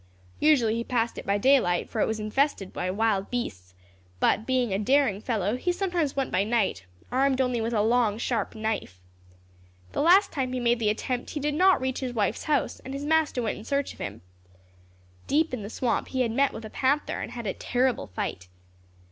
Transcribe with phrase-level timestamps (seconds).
[0.39, 3.75] Usually he passed it by daylight, for it was infested by wild beasts;
[4.19, 8.17] but being a daring fellow, he sometimes went by night, armed only with a long
[8.17, 8.99] sharp knife.
[9.91, 12.95] The last time he made the attempt he did not reach his wife's house, and
[12.95, 14.23] his master went in search of him.
[15.27, 18.47] Deep in the swamp he had met with a panther, and had a terrible fight.